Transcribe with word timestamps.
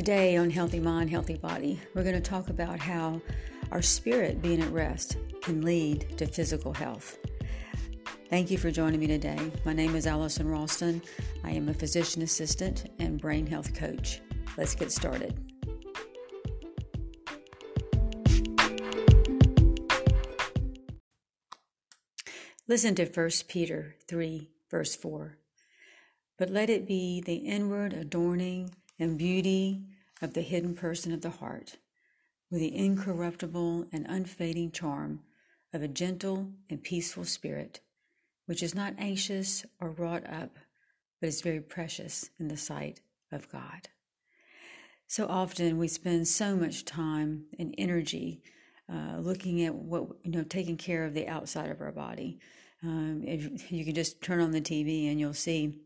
Today 0.00 0.38
on 0.38 0.48
Healthy 0.48 0.80
Mind, 0.80 1.10
Healthy 1.10 1.36
Body, 1.36 1.78
we're 1.94 2.02
going 2.02 2.14
to 2.14 2.22
talk 2.22 2.48
about 2.48 2.80
how 2.80 3.20
our 3.70 3.82
spirit 3.82 4.40
being 4.40 4.62
at 4.62 4.72
rest 4.72 5.18
can 5.42 5.60
lead 5.60 6.16
to 6.16 6.26
physical 6.26 6.72
health. 6.72 7.18
Thank 8.30 8.50
you 8.50 8.56
for 8.56 8.70
joining 8.70 8.98
me 8.98 9.06
today. 9.06 9.52
My 9.66 9.74
name 9.74 9.94
is 9.94 10.06
Allison 10.06 10.48
Ralston. 10.48 11.02
I 11.44 11.50
am 11.50 11.68
a 11.68 11.74
physician 11.74 12.22
assistant 12.22 12.88
and 12.98 13.20
brain 13.20 13.46
health 13.46 13.74
coach. 13.74 14.22
Let's 14.56 14.74
get 14.74 14.90
started. 14.90 15.38
Listen 22.66 22.94
to 22.94 23.04
1 23.04 23.30
Peter 23.48 23.96
3, 24.08 24.48
verse 24.70 24.96
4. 24.96 25.36
But 26.38 26.48
let 26.48 26.70
it 26.70 26.88
be 26.88 27.20
the 27.20 27.34
inward 27.34 27.92
adorning 27.92 28.70
and 28.98 29.18
beauty 29.18 29.89
of 30.20 30.34
the 30.34 30.42
hidden 30.42 30.74
person 30.74 31.12
of 31.12 31.22
the 31.22 31.30
heart, 31.30 31.76
with 32.50 32.60
the 32.60 32.76
incorruptible 32.76 33.86
and 33.92 34.06
unfading 34.08 34.70
charm 34.70 35.20
of 35.72 35.82
a 35.82 35.88
gentle 35.88 36.50
and 36.68 36.82
peaceful 36.82 37.24
spirit, 37.24 37.80
which 38.46 38.62
is 38.62 38.74
not 38.74 38.94
anxious 38.98 39.64
or 39.80 39.90
wrought 39.90 40.28
up, 40.28 40.56
but 41.20 41.28
is 41.28 41.42
very 41.42 41.60
precious 41.60 42.30
in 42.38 42.48
the 42.48 42.56
sight 42.56 43.00
of 43.30 43.50
God. 43.50 43.88
So 45.06 45.26
often 45.26 45.78
we 45.78 45.88
spend 45.88 46.28
so 46.28 46.54
much 46.54 46.84
time 46.84 47.46
and 47.58 47.74
energy 47.78 48.42
uh, 48.92 49.18
looking 49.18 49.64
at 49.64 49.74
what, 49.74 50.08
you 50.22 50.30
know, 50.30 50.42
taking 50.42 50.76
care 50.76 51.04
of 51.04 51.14
the 51.14 51.28
outside 51.28 51.70
of 51.70 51.80
our 51.80 51.92
body. 51.92 52.38
Um, 52.82 53.22
if 53.24 53.70
you 53.70 53.84
can 53.84 53.94
just 53.94 54.22
turn 54.22 54.40
on 54.40 54.52
the 54.52 54.60
TV 54.60 55.10
and 55.10 55.20
you'll 55.20 55.34
see 55.34 55.80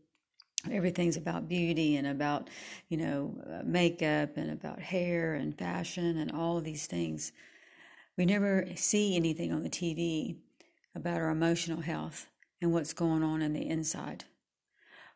everything's 0.71 1.17
about 1.17 1.47
beauty 1.47 1.95
and 1.95 2.07
about 2.07 2.49
you 2.89 2.97
know 2.97 3.35
uh, 3.47 3.63
makeup 3.63 4.37
and 4.37 4.51
about 4.51 4.79
hair 4.79 5.35
and 5.35 5.57
fashion 5.57 6.17
and 6.17 6.31
all 6.31 6.57
of 6.57 6.63
these 6.63 6.87
things. 6.87 7.31
We 8.17 8.25
never 8.25 8.67
see 8.75 9.15
anything 9.15 9.51
on 9.51 9.63
the 9.63 9.69
tv 9.69 10.37
about 10.95 11.19
our 11.19 11.29
emotional 11.29 11.81
health 11.81 12.27
and 12.61 12.71
what's 12.71 12.93
going 12.93 13.23
on 13.23 13.41
in 13.41 13.53
the 13.53 13.67
inside. 13.67 14.25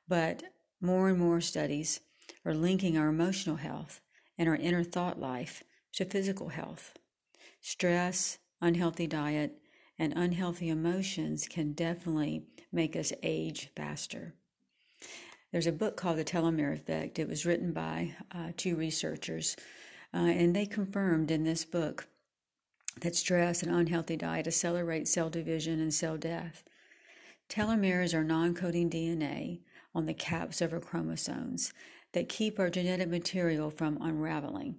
But 0.07 0.43
more 0.81 1.09
and 1.09 1.19
more 1.19 1.41
studies 1.41 2.01
are 2.45 2.53
linking 2.53 2.97
our 2.97 3.07
emotional 3.07 3.57
health 3.57 4.01
and 4.37 4.49
our 4.49 4.55
inner 4.55 4.83
thought 4.83 5.19
life 5.19 5.63
to 5.93 6.05
physical 6.05 6.49
health. 6.49 6.93
Stress 7.61 8.39
unhealthy 8.61 9.07
diet 9.07 9.59
and 9.97 10.13
unhealthy 10.15 10.69
emotions 10.69 11.47
can 11.47 11.73
definitely 11.73 12.43
make 12.71 12.95
us 12.95 13.11
age 13.23 13.69
faster 13.75 14.35
there's 15.51 15.67
a 15.67 15.71
book 15.71 15.97
called 15.97 16.17
The 16.17 16.23
Telomere 16.23 16.73
Effect. 16.73 17.17
It 17.17 17.27
was 17.27 17.45
written 17.45 17.73
by 17.73 18.15
uh, 18.33 18.51
two 18.55 18.75
researchers, 18.75 19.55
uh, 20.13 20.17
and 20.17 20.55
they 20.55 20.65
confirmed 20.65 21.31
in 21.31 21.43
this 21.43 21.65
book 21.65 22.07
that 23.01 23.15
stress 23.15 23.63
and 23.63 23.73
unhealthy 23.73 24.15
diet 24.17 24.47
accelerate 24.47 25.07
cell 25.07 25.29
division 25.29 25.79
and 25.79 25.93
cell 25.93 26.17
death. 26.17 26.63
Telomeres 27.49 28.13
are 28.13 28.23
non 28.23 28.53
coding 28.53 28.89
DNA 28.89 29.61
on 29.95 30.05
the 30.05 30.13
caps 30.13 30.61
of 30.61 30.71
our 30.71 30.79
chromosomes 30.79 31.73
that 32.13 32.29
keep 32.29 32.59
our 32.59 32.69
genetic 32.69 33.07
material 33.07 33.71
from 33.71 33.97
unraveling. 34.01 34.75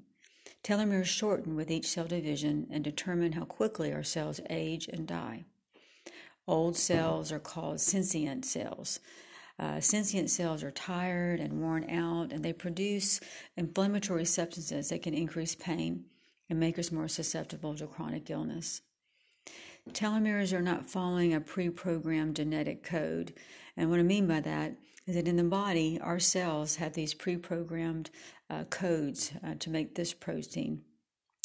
Telomeres 0.62 1.06
shorten 1.06 1.56
with 1.56 1.70
each 1.70 1.88
cell 1.88 2.06
division 2.06 2.66
and 2.70 2.84
determine 2.84 3.32
how 3.32 3.44
quickly 3.44 3.92
our 3.92 4.02
cells 4.02 4.40
age 4.50 4.88
and 4.88 5.06
die. 5.06 5.44
Old 6.46 6.77
cells 6.77 7.32
are 7.32 7.38
called 7.38 7.80
senescent 7.80 8.44
cells. 8.44 9.00
Uh, 9.61 9.78
senescent 9.78 10.30
cells 10.30 10.64
are 10.64 10.70
tired 10.70 11.39
and 11.39 11.61
worn 11.61 11.89
out, 11.91 12.33
and 12.33 12.42
they 12.42 12.53
produce 12.53 13.20
inflammatory 13.58 14.25
substances 14.25 14.89
that 14.89 15.02
can 15.02 15.12
increase 15.12 15.55
pain 15.55 16.06
and 16.48 16.58
make 16.58 16.79
us 16.79 16.90
more 16.90 17.08
susceptible 17.08 17.74
to 17.74 17.86
chronic 17.86 18.30
illness. 18.30 18.80
Telomeres 19.90 20.55
are 20.55 20.62
not 20.62 20.89
following 20.89 21.34
a 21.34 21.42
pre 21.42 21.68
programmed 21.68 22.36
genetic 22.36 22.83
code. 22.83 23.34
And 23.77 23.90
what 23.90 24.01
I 24.01 24.02
mean 24.02 24.27
by 24.27 24.40
that 24.40 24.77
is 25.07 25.14
that 25.14 25.29
in 25.29 25.36
the 25.36 25.45
body, 25.45 26.01
our 26.02 26.18
cells 26.18 26.77
have 26.77 26.95
these 26.95 27.13
pre 27.13 27.36
programmed 27.36 28.08
uh, 28.48 28.64
codes 28.64 29.33
uh, 29.45 29.57
to 29.58 29.68
make 29.68 29.95
this 29.95 30.14
protein. 30.14 30.80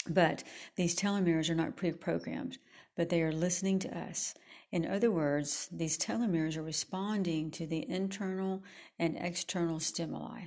But 0.07 0.43
these 0.77 0.95
telomeres 0.95 1.49
are 1.49 1.55
not 1.55 1.75
pre 1.75 1.91
programmed, 1.91 2.59
but 2.95 3.09
they 3.09 3.21
are 3.21 3.33
listening 3.33 3.79
to 3.79 3.97
us 3.97 4.35
in 4.71 4.85
other 4.85 5.11
words, 5.11 5.69
these 5.71 5.97
telomeres 5.97 6.57
are 6.57 6.63
responding 6.63 7.51
to 7.51 7.65
the 7.65 7.89
internal 7.89 8.63
and 8.99 9.17
external 9.17 9.79
stimuli 9.79 10.45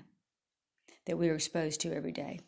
that 1.06 1.16
we 1.16 1.30
are 1.30 1.34
exposed 1.34 1.80
to 1.80 1.94
every 1.94 2.12
day. 2.12 2.40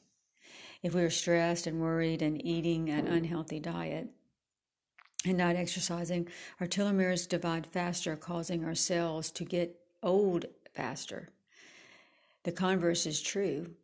If 0.82 0.94
we 0.94 1.02
are 1.02 1.10
stressed 1.10 1.66
and 1.66 1.80
worried 1.80 2.22
and 2.22 2.44
eating 2.44 2.90
an 2.90 3.06
unhealthy 3.06 3.60
diet 3.60 4.08
and 5.24 5.38
not 5.38 5.56
exercising, 5.56 6.28
our 6.60 6.66
telomeres 6.66 7.28
divide 7.28 7.66
faster, 7.66 8.16
causing 8.16 8.64
our 8.64 8.74
cells 8.74 9.30
to 9.32 9.44
get 9.44 9.78
old 10.02 10.46
faster. 10.74 11.28
The 12.44 12.52
converse 12.52 13.06
is 13.06 13.20
true. 13.20 13.74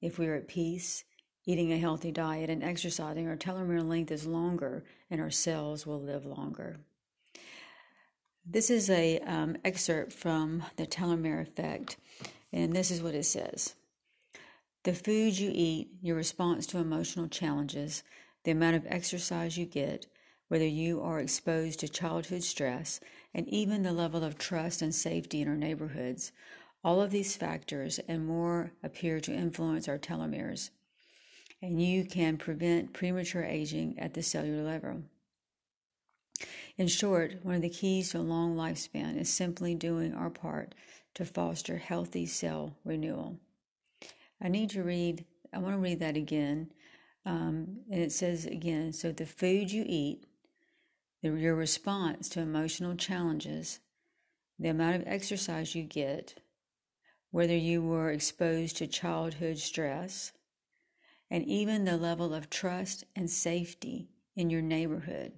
If 0.00 0.18
we 0.18 0.26
are 0.28 0.34
at 0.34 0.48
peace, 0.48 1.04
eating 1.44 1.72
a 1.72 1.78
healthy 1.78 2.12
diet, 2.12 2.50
and 2.50 2.62
exercising, 2.62 3.28
our 3.28 3.36
telomere 3.36 3.86
length 3.86 4.10
is 4.10 4.26
longer 4.26 4.84
and 5.10 5.20
our 5.20 5.30
cells 5.30 5.86
will 5.86 6.00
live 6.00 6.26
longer. 6.26 6.78
This 8.48 8.70
is 8.70 8.88
a 8.88 9.18
um, 9.20 9.56
excerpt 9.64 10.12
from 10.12 10.62
the 10.76 10.86
telomere 10.86 11.42
effect, 11.42 11.96
and 12.52 12.72
this 12.72 12.92
is 12.92 13.02
what 13.02 13.16
it 13.16 13.24
says. 13.24 13.74
The 14.84 14.94
food 14.94 15.36
you 15.36 15.50
eat, 15.52 15.88
your 16.00 16.14
response 16.14 16.64
to 16.68 16.78
emotional 16.78 17.26
challenges, 17.26 18.04
the 18.44 18.52
amount 18.52 18.76
of 18.76 18.86
exercise 18.86 19.58
you 19.58 19.66
get, 19.66 20.06
whether 20.46 20.64
you 20.64 21.00
are 21.00 21.18
exposed 21.18 21.80
to 21.80 21.88
childhood 21.88 22.44
stress, 22.44 23.00
and 23.34 23.48
even 23.48 23.82
the 23.82 23.92
level 23.92 24.22
of 24.22 24.38
trust 24.38 24.80
and 24.80 24.94
safety 24.94 25.42
in 25.42 25.48
our 25.48 25.56
neighborhoods, 25.56 26.30
all 26.84 27.02
of 27.02 27.10
these 27.10 27.36
factors 27.36 27.98
and 28.06 28.28
more 28.28 28.70
appear 28.80 29.18
to 29.18 29.34
influence 29.34 29.88
our 29.88 29.98
telomeres, 29.98 30.70
and 31.60 31.82
you 31.82 32.04
can 32.04 32.36
prevent 32.36 32.92
premature 32.92 33.42
aging 33.42 33.98
at 33.98 34.14
the 34.14 34.22
cellular 34.22 34.62
level. 34.62 35.02
In 36.78 36.88
short, 36.88 37.36
one 37.42 37.54
of 37.54 37.62
the 37.62 37.70
keys 37.70 38.10
to 38.10 38.18
a 38.18 38.20
long 38.20 38.54
lifespan 38.54 39.18
is 39.18 39.32
simply 39.32 39.74
doing 39.74 40.14
our 40.14 40.28
part 40.28 40.74
to 41.14 41.24
foster 41.24 41.78
healthy 41.78 42.26
cell 42.26 42.76
renewal. 42.84 43.38
I 44.42 44.48
need 44.48 44.68
to 44.70 44.82
read, 44.82 45.24
I 45.54 45.58
want 45.58 45.74
to 45.74 45.80
read 45.80 46.00
that 46.00 46.16
again. 46.16 46.70
Um, 47.24 47.78
and 47.90 48.00
it 48.00 48.12
says 48.12 48.44
again 48.44 48.92
so 48.92 49.10
the 49.10 49.24
food 49.24 49.72
you 49.72 49.84
eat, 49.86 50.24
the, 51.22 51.30
your 51.30 51.54
response 51.54 52.28
to 52.30 52.40
emotional 52.40 52.94
challenges, 52.94 53.80
the 54.58 54.68
amount 54.68 54.96
of 54.96 55.04
exercise 55.06 55.74
you 55.74 55.82
get, 55.82 56.34
whether 57.30 57.56
you 57.56 57.82
were 57.82 58.10
exposed 58.10 58.76
to 58.76 58.86
childhood 58.86 59.58
stress, 59.58 60.32
and 61.30 61.44
even 61.46 61.84
the 61.84 61.96
level 61.96 62.34
of 62.34 62.50
trust 62.50 63.04
and 63.16 63.30
safety 63.30 64.10
in 64.36 64.50
your 64.50 64.62
neighborhood 64.62 65.32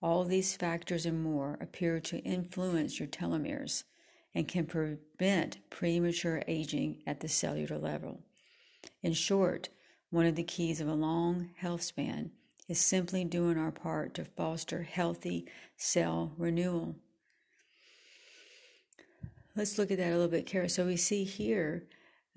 all 0.00 0.24
these 0.24 0.56
factors 0.56 1.06
and 1.06 1.22
more 1.22 1.58
appear 1.60 2.00
to 2.00 2.18
influence 2.18 2.98
your 2.98 3.08
telomeres 3.08 3.84
and 4.34 4.46
can 4.46 4.66
prevent 4.66 5.58
premature 5.70 6.42
aging 6.46 7.02
at 7.06 7.20
the 7.20 7.28
cellular 7.28 7.78
level. 7.78 8.20
In 9.02 9.12
short, 9.12 9.68
one 10.10 10.26
of 10.26 10.36
the 10.36 10.42
keys 10.42 10.80
of 10.80 10.88
a 10.88 10.94
long 10.94 11.50
health 11.56 11.82
span 11.82 12.30
is 12.68 12.78
simply 12.78 13.24
doing 13.24 13.58
our 13.58 13.72
part 13.72 14.14
to 14.14 14.24
foster 14.24 14.82
healthy 14.82 15.46
cell 15.76 16.32
renewal. 16.36 16.96
Let's 19.56 19.78
look 19.78 19.90
at 19.90 19.98
that 19.98 20.10
a 20.10 20.16
little 20.16 20.28
bit, 20.28 20.46
Kara. 20.46 20.68
So 20.68 20.86
we 20.86 20.96
see 20.96 21.24
here 21.24 21.84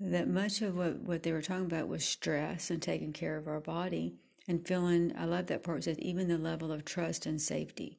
that 0.00 0.28
much 0.28 0.60
of 0.60 0.76
what, 0.76 1.00
what 1.00 1.22
they 1.22 1.32
were 1.32 1.42
talking 1.42 1.66
about 1.66 1.86
was 1.86 2.04
stress 2.04 2.70
and 2.70 2.82
taking 2.82 3.12
care 3.12 3.36
of 3.36 3.46
our 3.46 3.60
body 3.60 4.16
and 4.48 4.66
feeling, 4.66 5.12
I 5.16 5.24
love 5.24 5.46
that 5.46 5.62
part, 5.62 5.78
it 5.78 5.84
says, 5.84 5.98
even 5.98 6.28
the 6.28 6.38
level 6.38 6.72
of 6.72 6.84
trust 6.84 7.26
and 7.26 7.40
safety. 7.40 7.98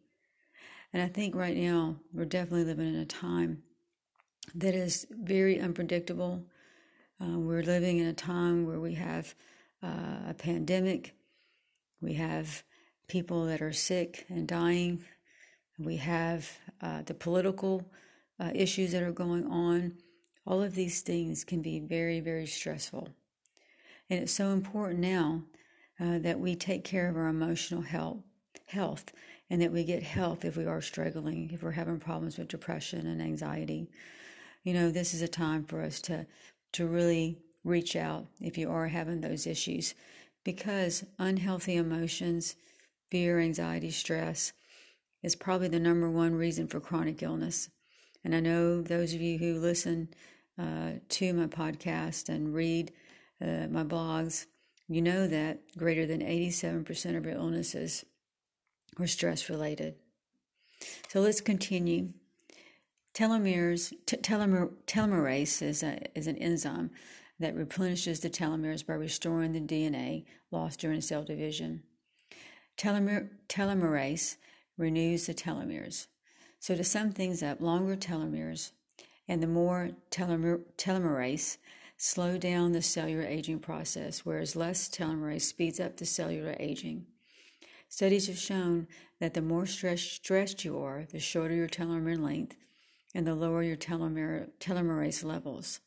And 0.91 1.01
I 1.01 1.07
think 1.07 1.35
right 1.35 1.55
now 1.55 1.97
we're 2.13 2.25
definitely 2.25 2.65
living 2.65 2.93
in 2.93 2.99
a 2.99 3.05
time 3.05 3.63
that 4.53 4.75
is 4.75 5.07
very 5.09 5.59
unpredictable. 5.59 6.45
Uh, 7.19 7.39
we're 7.39 7.63
living 7.63 7.97
in 7.97 8.07
a 8.07 8.13
time 8.13 8.65
where 8.65 8.79
we 8.79 8.95
have 8.95 9.33
uh, 9.81 10.29
a 10.29 10.35
pandemic, 10.37 11.15
we 12.01 12.13
have 12.13 12.63
people 13.07 13.45
that 13.45 13.61
are 13.61 13.73
sick 13.73 14.25
and 14.29 14.47
dying, 14.47 15.03
we 15.79 15.97
have 15.97 16.49
uh, 16.81 17.01
the 17.03 17.13
political 17.13 17.89
uh, 18.39 18.51
issues 18.53 18.91
that 18.91 19.03
are 19.03 19.11
going 19.11 19.47
on. 19.47 19.93
All 20.45 20.61
of 20.61 20.75
these 20.75 21.01
things 21.01 21.43
can 21.43 21.61
be 21.61 21.79
very, 21.79 22.19
very 22.19 22.45
stressful. 22.45 23.09
And 24.09 24.19
it's 24.19 24.33
so 24.33 24.49
important 24.49 24.99
now 24.99 25.43
uh, 26.03 26.19
that 26.19 26.39
we 26.39 26.55
take 26.55 26.83
care 26.83 27.07
of 27.07 27.15
our 27.15 27.27
emotional 27.27 27.81
health, 27.81 28.17
health, 28.65 29.05
and 29.49 29.61
that 29.61 29.71
we 29.71 29.83
get 29.83 30.03
help 30.03 30.43
if 30.43 30.57
we 30.57 30.65
are 30.65 30.81
struggling, 30.81 31.49
if 31.53 31.63
we're 31.63 31.71
having 31.71 31.99
problems 31.99 32.37
with 32.37 32.49
depression 32.49 33.07
and 33.07 33.21
anxiety. 33.21 33.87
You 34.63 34.73
know, 34.73 34.91
this 34.91 35.13
is 35.13 35.21
a 35.21 35.27
time 35.27 35.63
for 35.63 35.81
us 35.81 36.01
to 36.01 36.25
to 36.73 36.87
really 36.87 37.37
reach 37.63 37.95
out 37.95 38.25
if 38.41 38.57
you 38.57 38.69
are 38.69 38.87
having 38.87 39.21
those 39.21 39.47
issues 39.47 39.93
because 40.43 41.05
unhealthy 41.19 41.75
emotions, 41.75 42.55
fear, 43.09 43.39
anxiety, 43.39 43.91
stress 43.91 44.51
is 45.21 45.35
probably 45.35 45.67
the 45.67 45.79
number 45.79 46.09
one 46.09 46.35
reason 46.35 46.67
for 46.67 46.79
chronic 46.79 47.21
illness. 47.21 47.69
And 48.25 48.35
I 48.35 48.39
know 48.39 48.81
those 48.81 49.13
of 49.13 49.21
you 49.21 49.37
who 49.37 49.59
listen 49.59 50.09
uh, 50.59 50.93
to 51.09 51.33
my 51.33 51.47
podcast 51.47 52.27
and 52.27 52.53
read 52.53 52.91
uh, 53.41 53.67
my 53.69 53.83
blogs, 53.83 54.47
you 54.93 55.01
know 55.01 55.27
that 55.27 55.59
greater 55.77 56.05
than 56.05 56.21
87% 56.21 57.17
of 57.17 57.25
your 57.25 57.35
illnesses 57.35 58.05
are 58.99 59.07
stress 59.07 59.49
related. 59.49 59.95
So 61.09 61.21
let's 61.21 61.41
continue. 61.41 62.09
Telomeres, 63.13 63.93
t- 64.05 64.17
telomer, 64.17 64.71
telomerase 64.87 65.61
is, 65.61 65.83
a, 65.83 65.99
is 66.15 66.27
an 66.27 66.37
enzyme 66.37 66.91
that 67.39 67.55
replenishes 67.55 68.19
the 68.19 68.29
telomeres 68.29 68.85
by 68.85 68.93
restoring 68.93 69.53
the 69.53 69.59
DNA 69.59 70.25
lost 70.51 70.79
during 70.79 71.01
cell 71.01 71.23
division. 71.23 71.83
Telomer, 72.77 73.29
telomerase 73.47 74.37
renews 74.77 75.27
the 75.27 75.33
telomeres. 75.33 76.07
So, 76.59 76.75
to 76.75 76.83
sum 76.83 77.11
things 77.11 77.43
up, 77.43 77.61
longer 77.61 77.95
telomeres 77.95 78.71
and 79.27 79.41
the 79.41 79.47
more 79.47 79.91
telomer, 80.11 80.61
telomerase 80.77 81.57
slow 82.03 82.37
down 82.37 82.73
the 82.73 82.81
cellular 82.81 83.23
aging 83.23 83.59
process, 83.59 84.25
whereas 84.25 84.57
less 84.57 84.89
telomerase 84.89 85.43
speeds 85.43 85.79
up 85.79 85.95
the 85.95 86.05
cellular 86.05 86.53
aging. 86.59 87.05
Studies 87.87 88.27
have 88.27 88.37
shown 88.37 88.87
that 89.21 89.33
the 89.33 89.41
more 89.41 89.65
stressed, 89.65 90.11
stressed 90.11 90.65
you 90.65 90.77
are, 90.77 91.05
the 91.09 91.19
shorter 91.21 91.55
your 91.55 91.69
telomere 91.69 92.21
length 92.21 92.57
and 93.15 93.25
the 93.25 93.33
lower 93.33 93.63
your 93.63 93.77
telomere, 93.77 94.49
telomerase 94.59 95.23
levels. 95.23 95.79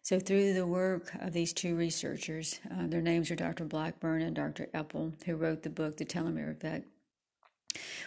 So, 0.00 0.18
through 0.18 0.54
the 0.54 0.66
work 0.66 1.12
of 1.20 1.34
these 1.34 1.52
two 1.52 1.76
researchers, 1.76 2.58
uh, 2.70 2.86
their 2.86 3.02
names 3.02 3.30
are 3.30 3.36
Dr. 3.36 3.66
Blackburn 3.66 4.22
and 4.22 4.34
Dr. 4.34 4.70
Epel, 4.72 5.22
who 5.26 5.36
wrote 5.36 5.64
the 5.64 5.68
book, 5.68 5.98
The 5.98 6.06
Telomere 6.06 6.52
Effect, 6.52 6.86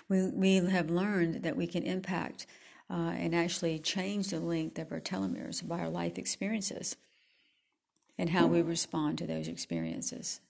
we, 0.07 0.29
we 0.29 0.55
have 0.55 0.89
learned 0.89 1.43
that 1.43 1.55
we 1.55 1.67
can 1.67 1.83
impact 1.83 2.47
uh, 2.89 3.11
and 3.15 3.35
actually 3.35 3.77
change 3.77 4.29
the 4.29 4.39
length 4.39 4.79
of 4.79 4.91
our 4.91 4.99
telomeres 4.99 5.67
by 5.67 5.79
our 5.79 5.89
life 5.89 6.17
experiences 6.17 6.95
and 8.19 8.31
how 8.31 8.45
we 8.45 8.61
respond 8.61 9.17
to 9.17 9.25
those 9.25 9.47
experiences. 9.47 10.41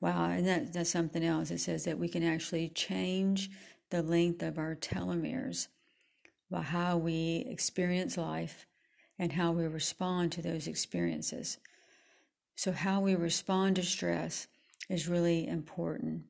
Wow, 0.00 0.30
and 0.30 0.48
that, 0.48 0.72
that's 0.72 0.88
something 0.88 1.22
else. 1.22 1.50
It 1.50 1.60
says 1.60 1.84
that 1.84 1.98
we 1.98 2.08
can 2.08 2.24
actually 2.24 2.70
change 2.70 3.50
the 3.90 4.02
length 4.02 4.42
of 4.42 4.58
our 4.58 4.74
telomeres 4.74 5.68
by 6.50 6.62
how 6.62 6.96
we 6.96 7.44
experience 7.46 8.16
life 8.16 8.66
and 9.18 9.32
how 9.32 9.52
we 9.52 9.66
respond 9.66 10.32
to 10.32 10.42
those 10.42 10.66
experiences. 10.66 11.58
So, 12.56 12.72
how 12.72 13.00
we 13.00 13.14
respond 13.14 13.76
to 13.76 13.82
stress 13.82 14.46
is 14.88 15.06
really 15.06 15.46
important. 15.46 16.22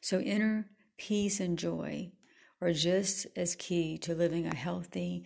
So, 0.00 0.18
inner 0.20 0.70
peace 0.96 1.40
and 1.40 1.58
joy 1.58 2.12
are 2.62 2.72
just 2.72 3.26
as 3.36 3.54
key 3.54 3.98
to 3.98 4.14
living 4.14 4.46
a 4.46 4.54
healthy 4.54 5.24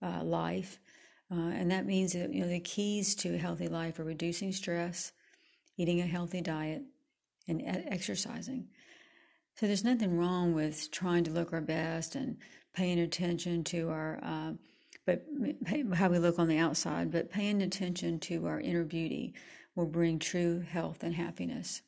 uh, 0.00 0.22
life. 0.22 0.78
Uh, 1.32 1.50
and 1.50 1.70
that 1.70 1.86
means 1.86 2.12
that 2.12 2.32
you 2.34 2.42
know 2.42 2.48
the 2.48 2.60
keys 2.60 3.14
to 3.14 3.34
a 3.34 3.38
healthy 3.38 3.68
life 3.68 3.98
are 3.98 4.04
reducing 4.04 4.52
stress, 4.52 5.12
eating 5.78 6.00
a 6.00 6.06
healthy 6.06 6.42
diet, 6.42 6.82
and 7.48 7.62
exercising. 7.64 8.68
So 9.54 9.66
there's 9.66 9.84
nothing 9.84 10.18
wrong 10.18 10.54
with 10.54 10.90
trying 10.90 11.24
to 11.24 11.30
look 11.30 11.52
our 11.52 11.60
best 11.60 12.14
and 12.14 12.36
paying 12.74 12.98
attention 12.98 13.64
to 13.64 13.88
our, 13.88 14.18
uh, 14.22 14.52
but 15.06 15.24
how 15.94 16.08
we 16.08 16.18
look 16.18 16.38
on 16.38 16.48
the 16.48 16.58
outside, 16.58 17.10
but 17.10 17.30
paying 17.30 17.62
attention 17.62 18.18
to 18.20 18.46
our 18.46 18.60
inner 18.60 18.84
beauty 18.84 19.34
will 19.74 19.86
bring 19.86 20.18
true 20.18 20.60
health 20.60 21.02
and 21.02 21.14
happiness. 21.14 21.82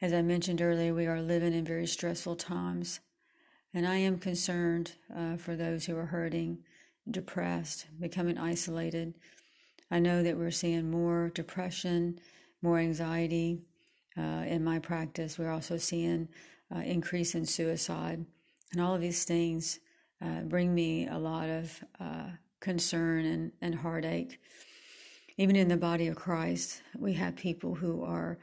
As 0.00 0.12
I 0.12 0.22
mentioned 0.22 0.60
earlier, 0.60 0.94
we 0.94 1.06
are 1.06 1.20
living 1.20 1.54
in 1.54 1.64
very 1.64 1.86
stressful 1.86 2.36
times, 2.36 3.00
and 3.74 3.86
I 3.86 3.96
am 3.96 4.18
concerned 4.18 4.92
uh, 5.14 5.36
for 5.36 5.54
those 5.54 5.86
who 5.86 5.96
are 5.96 6.06
hurting, 6.06 6.64
depressed, 7.10 7.86
becoming 8.00 8.38
isolated. 8.38 9.14
I 9.90 9.98
know 9.98 10.22
that 10.22 10.36
we're 10.36 10.50
seeing 10.50 10.90
more 10.90 11.30
depression, 11.34 12.18
more 12.62 12.78
anxiety. 12.78 13.60
Uh, 14.16 14.44
in 14.46 14.62
my 14.62 14.78
practice, 14.78 15.38
we're 15.38 15.50
also 15.50 15.76
seeing 15.76 16.28
uh, 16.74 16.80
increase 16.80 17.34
in 17.34 17.46
suicide, 17.46 18.24
and 18.72 18.80
all 18.80 18.94
of 18.94 19.00
these 19.00 19.24
things 19.24 19.80
uh, 20.22 20.42
bring 20.42 20.74
me 20.74 21.06
a 21.08 21.18
lot 21.18 21.48
of 21.48 21.84
uh, 22.00 22.30
concern 22.60 23.24
and, 23.24 23.52
and 23.60 23.74
heartache. 23.74 24.38
Even 25.36 25.56
in 25.56 25.68
the 25.68 25.76
body 25.76 26.08
of 26.08 26.16
Christ, 26.16 26.82
we 26.96 27.14
have 27.14 27.36
people 27.36 27.74
who 27.74 28.04
are 28.04 28.38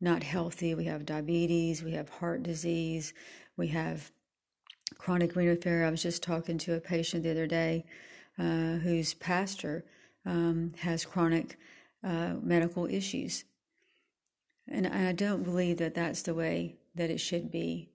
not 0.00 0.22
healthy. 0.22 0.74
We 0.74 0.86
have 0.86 1.06
diabetes, 1.06 1.82
we 1.82 1.92
have 1.92 2.08
heart 2.08 2.42
disease, 2.42 3.14
we 3.56 3.68
have 3.68 4.10
chronic 5.02 5.34
renal 5.34 5.56
failure. 5.56 5.84
I 5.84 5.90
was 5.90 6.02
just 6.02 6.22
talking 6.22 6.58
to 6.58 6.74
a 6.74 6.80
patient 6.80 7.24
the 7.24 7.32
other 7.32 7.48
day 7.48 7.84
uh, 8.38 8.76
whose 8.84 9.14
pastor 9.14 9.84
um, 10.24 10.74
has 10.78 11.04
chronic 11.04 11.58
uh, 12.04 12.34
medical 12.40 12.86
issues. 12.86 13.44
And 14.68 14.86
I 14.86 15.10
don't 15.10 15.42
believe 15.42 15.78
that 15.78 15.96
that's 15.96 16.22
the 16.22 16.34
way 16.34 16.76
that 16.94 17.10
it 17.10 17.18
should 17.18 17.50
be. 17.50 17.90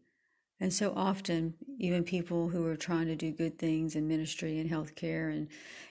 And 0.59 0.74
so 0.74 0.92
often, 0.98 1.54
even 1.80 2.04
people 2.04 2.50
who 2.50 2.65
are 2.65 2.75
trying 2.75 3.06
to 3.06 3.15
do 3.15 3.31
good 3.31 3.57
things 3.57 3.95
in 3.95 4.06
ministry 4.06 4.59
and 4.59 4.69
healthcare, 4.69 5.31
and 5.31 5.48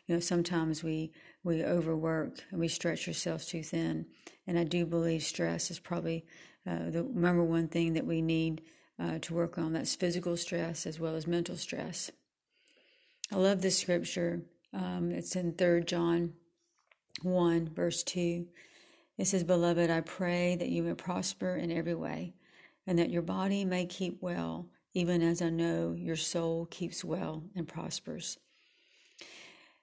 you 0.07 0.15
know, 0.15 0.21
sometimes 0.21 0.85
we 0.85 1.13
we 1.43 1.65
overwork 1.65 2.45
and 2.51 2.61
we 2.61 2.69
stretch 2.69 3.09
ourselves 3.09 3.47
too 3.47 3.63
thin. 3.63 4.05
And 4.47 4.59
I 4.59 4.65
do 4.65 4.85
believe 4.85 5.23
stress 5.23 5.71
is 5.71 5.79
probably 5.79 6.27
uh, 6.67 6.91
the 6.91 7.09
number 7.15 7.45
one 7.45 7.69
thing 7.69 7.95
that 7.95 8.05
we 8.05 8.21
need 8.21 8.61
uh, 8.99 9.19
to 9.21 9.35
work 9.35 9.59
on. 9.59 9.73
That's 9.73 9.95
physical 9.95 10.37
stress 10.37 10.87
as 10.87 10.99
well 10.99 11.15
as 11.15 11.27
mental 11.27 11.57
stress. 11.57 12.11
I 13.33 13.37
love 13.37 13.63
this 13.63 13.79
scripture. 13.79 14.43
Um, 14.73 15.11
it's 15.11 15.37
in 15.37 15.53
Third 15.53 15.87
John 15.89 16.35
one 17.23 17.69
verse 17.75 18.03
two. 18.03 18.47
It 19.19 19.27
says, 19.27 19.45
"Beloved, 19.45 19.91
I 19.91 20.01
pray 20.01 20.57
that 20.57 20.69
you 20.69 20.83
may 20.83 20.95
prosper 20.95 21.57
in 21.57 21.73
every 21.73 21.95
way." 21.95 22.35
and 22.87 22.99
that 22.99 23.11
your 23.11 23.23
body 23.23 23.65
may 23.65 23.85
keep 23.85 24.23
well, 24.23 24.69
even 24.95 25.23
as 25.23 25.43
I 25.43 25.51
know 25.51 25.95
your 25.99 26.17
soul 26.17 26.67
keeps 26.67 27.05
well 27.05 27.43
and 27.55 27.67
prospers. 27.67 28.39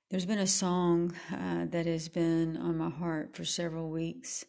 There's 0.09 0.25
been 0.25 0.39
a 0.39 0.47
song 0.47 1.13
uh, 1.31 1.65
that 1.69 1.85
has 1.85 2.07
been 2.07 2.55
on 2.55 2.77
my 2.77 2.89
heart 2.89 3.35
for 3.35 3.43
several 3.43 3.89
weeks, 3.89 4.45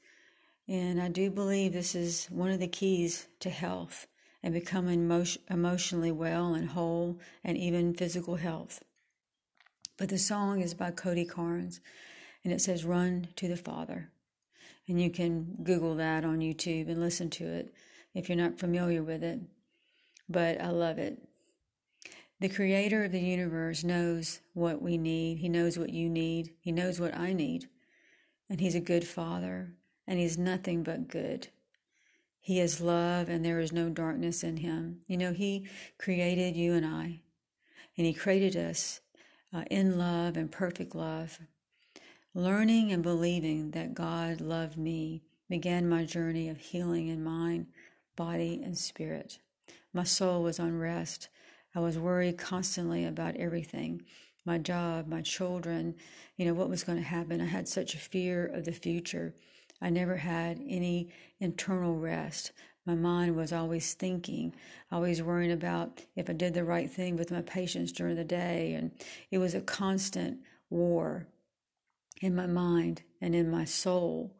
and 0.68 1.00
I 1.00 1.08
do 1.08 1.30
believe 1.30 1.72
this 1.72 1.94
is 1.94 2.26
one 2.26 2.50
of 2.50 2.60
the 2.60 2.68
keys 2.68 3.26
to 3.40 3.50
health 3.50 4.06
and 4.44 4.52
becoming 4.52 5.10
emotionally 5.48 6.12
well 6.12 6.52
and 6.52 6.68
whole 6.68 7.18
and 7.42 7.56
even 7.56 7.94
physical 7.94 8.36
health. 8.36 8.84
But 9.96 10.10
the 10.10 10.18
song 10.18 10.60
is 10.60 10.74
by 10.74 10.90
Cody 10.90 11.24
Carnes, 11.24 11.80
and 12.44 12.52
it 12.52 12.60
says, 12.60 12.84
Run 12.84 13.28
to 13.36 13.48
the 13.48 13.56
Father. 13.56 14.10
And 14.86 15.00
you 15.00 15.08
can 15.08 15.56
Google 15.62 15.94
that 15.94 16.26
on 16.26 16.40
YouTube 16.40 16.90
and 16.90 17.00
listen 17.00 17.30
to 17.30 17.46
it 17.46 17.72
if 18.12 18.28
you're 18.28 18.36
not 18.36 18.58
familiar 18.58 19.02
with 19.02 19.24
it, 19.24 19.40
but 20.28 20.60
I 20.60 20.68
love 20.68 20.98
it. 20.98 21.26
The 22.38 22.50
creator 22.50 23.04
of 23.04 23.12
the 23.12 23.20
universe 23.20 23.82
knows 23.82 24.40
what 24.52 24.82
we 24.82 24.98
need. 24.98 25.38
He 25.38 25.48
knows 25.48 25.78
what 25.78 25.94
you 25.94 26.10
need. 26.10 26.52
He 26.60 26.70
knows 26.70 27.00
what 27.00 27.16
I 27.16 27.32
need. 27.32 27.70
And 28.50 28.60
He's 28.60 28.74
a 28.74 28.80
good 28.80 29.06
Father, 29.06 29.72
and 30.06 30.18
He's 30.18 30.36
nothing 30.36 30.82
but 30.82 31.08
good. 31.08 31.48
He 32.44 32.60
is 32.60 32.78
love, 32.78 33.30
and 33.30 33.42
there 33.42 33.58
is 33.58 33.72
no 33.72 33.88
darkness 33.88 34.44
in 34.44 34.58
Him. 34.58 35.00
You 35.06 35.16
know, 35.16 35.32
He 35.32 35.66
created 35.98 36.56
you 36.56 36.74
and 36.74 36.84
I, 36.84 37.22
and 37.96 38.06
He 38.06 38.12
created 38.12 38.54
us 38.54 39.00
uh, 39.50 39.64
in 39.70 39.96
love 39.96 40.36
and 40.36 40.52
perfect 40.52 40.94
love. 40.94 41.38
Learning 42.34 42.92
and 42.92 43.02
believing 43.02 43.70
that 43.70 43.94
God 43.94 44.42
loved 44.42 44.76
me 44.76 45.22
began 45.48 45.88
my 45.88 46.04
journey 46.04 46.50
of 46.50 46.58
healing 46.58 47.08
in 47.08 47.24
mind 47.24 47.68
body, 48.16 48.60
and 48.62 48.76
spirit. 48.76 49.38
My 49.92 50.04
soul 50.04 50.42
was 50.42 50.58
unrest. 50.58 51.28
I 51.74 51.80
was 51.80 51.98
worried 51.98 52.38
constantly 52.38 53.04
about 53.04 53.36
everything 53.36 54.02
my 54.46 54.58
job, 54.58 55.06
my 55.06 55.22
children, 55.22 55.94
you 56.36 56.44
know, 56.44 56.52
what 56.52 56.68
was 56.68 56.84
going 56.84 56.98
to 56.98 57.04
happen. 57.04 57.40
I 57.40 57.46
had 57.46 57.66
such 57.66 57.94
a 57.94 57.98
fear 57.98 58.44
of 58.44 58.66
the 58.66 58.72
future. 58.72 59.34
I 59.80 59.90
never 59.90 60.16
had 60.16 60.60
any 60.66 61.10
internal 61.40 61.98
rest. 61.98 62.52
My 62.86 62.94
mind 62.94 63.36
was 63.36 63.52
always 63.52 63.94
thinking, 63.94 64.54
always 64.92 65.22
worrying 65.22 65.52
about 65.52 66.02
if 66.16 66.28
I 66.28 66.34
did 66.34 66.54
the 66.54 66.64
right 66.64 66.90
thing 66.90 67.16
with 67.16 67.30
my 67.30 67.42
patients 67.42 67.92
during 67.92 68.16
the 68.16 68.24
day. 68.24 68.74
And 68.74 68.92
it 69.30 69.38
was 69.38 69.54
a 69.54 69.60
constant 69.60 70.40
war 70.70 71.26
in 72.20 72.34
my 72.34 72.46
mind 72.46 73.02
and 73.20 73.34
in 73.34 73.50
my 73.50 73.64
soul 73.64 74.36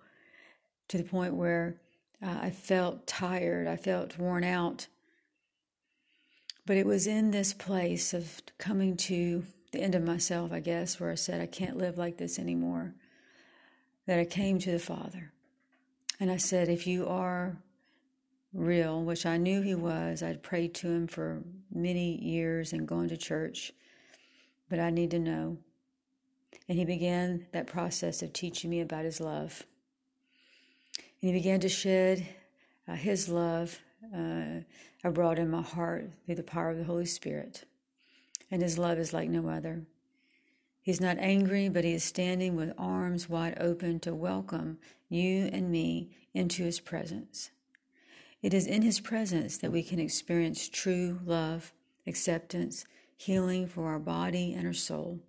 to 0.89 0.99
the 0.99 1.05
point 1.05 1.35
where 1.35 1.81
uh, 2.23 2.39
I 2.43 2.51
felt 2.51 3.07
tired, 3.07 3.67
I 3.67 3.77
felt 3.77 4.19
worn 4.19 4.45
out. 4.45 4.89
But 6.67 6.77
it 6.77 6.87
was 6.87 7.07
in 7.07 7.31
this 7.31 7.53
place 7.53 8.15
of 8.15 8.43
coming 8.59 8.97
to 8.97 9.45
the 9.73 9.81
end 9.81 9.95
of 9.95 10.03
myself, 10.03 10.53
I 10.53 10.61
guess, 10.61 10.99
where 11.01 11.11
I 11.11 11.17
said, 11.17 11.41
I 11.41 11.47
can't 11.47 11.77
live 11.77 11.99
like 11.99 12.17
this 12.17 12.39
anymore. 12.39 12.95
That 14.07 14.19
I 14.19 14.25
came 14.25 14.59
to 14.61 14.71
the 14.71 14.79
Father 14.79 15.33
and 16.21 16.31
I 16.31 16.37
said, 16.37 16.69
If 16.69 16.87
you 16.87 17.07
are 17.07 17.57
real, 18.53 19.03
which 19.03 19.27
I 19.27 19.37
knew 19.37 19.63
He 19.63 19.75
was, 19.75 20.23
I'd 20.23 20.43
prayed 20.43 20.75
to 20.77 20.89
Him 20.89 21.07
for 21.07 21.43
many 21.73 22.23
years 22.23 22.73
and 22.73 22.87
gone 22.87 23.09
to 23.09 23.17
church, 23.17 23.73
but 24.69 24.79
I 24.79 24.91
need 24.91 25.11
to 25.13 25.19
know. 25.19 25.59
And 26.69 26.79
He 26.79 26.85
began 26.85 27.47
that 27.53 27.67
process 27.67 28.23
of 28.23 28.33
teaching 28.33 28.71
me 28.71 28.81
about 28.81 29.05
His 29.05 29.21
love. 29.21 29.65
And 31.21 31.31
He 31.31 31.33
began 31.33 31.61
to 31.61 31.69
shed 31.69 32.27
uh, 32.87 32.95
His 32.95 33.29
love 33.29 33.79
uh, 34.15 34.61
abroad 35.03 35.39
in 35.39 35.51
my 35.51 35.63
heart 35.63 36.11
through 36.27 36.37
the 36.37 36.43
power 36.43 36.71
of 36.71 36.79
the 36.79 36.85
Holy 36.85 37.07
Spirit. 37.07 37.65
And 38.51 38.63
His 38.63 38.79
love 38.79 38.99
is 38.99 39.13
like 39.13 39.29
no 39.29 39.49
other. 39.49 39.83
He's 40.85 41.01
not 41.01 41.17
angry, 41.19 41.71
but 41.71 41.83
he 41.83 41.95
is 41.95 42.05
standing 42.05 42.57
with 42.57 42.75
arms 42.77 43.27
wide 43.27 43.57
open 43.59 44.01
to 44.01 44.15
welcome 44.15 44.77
you 45.09 45.49
and 45.51 45.71
me 45.71 46.11
into 46.35 46.63
his 46.63 46.79
presence. 46.79 47.51
It 48.43 48.53
is 48.53 48.67
in 48.67 48.83
his 48.83 49.01
presence 49.01 49.57
that 49.57 49.73
we 49.73 49.83
can 49.83 49.99
experience 49.99 50.69
true 50.69 51.21
love, 51.25 51.73
acceptance, 52.07 52.85
healing 53.17 53.67
for 53.67 53.87
our 53.87 53.99
body 53.99 54.53
and 54.53 54.67
our 54.67 54.75
soul. 54.75 55.21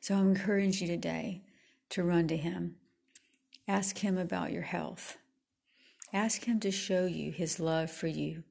So 0.00 0.14
I 0.14 0.20
encourage 0.20 0.80
you 0.80 0.86
today 0.86 1.42
to 1.88 2.04
run 2.04 2.28
to 2.28 2.36
him. 2.36 2.76
Ask 3.66 3.98
him 3.98 4.16
about 4.18 4.52
your 4.52 4.62
health. 4.62 5.16
Ask 6.12 6.44
him 6.44 6.60
to 6.60 6.70
show 6.70 7.06
you 7.06 7.32
his 7.32 7.58
love 7.58 7.90
for 7.90 8.06
you. 8.06 8.44